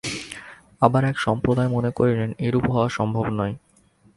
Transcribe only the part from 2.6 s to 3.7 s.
হওয়া সম্ভব নয়।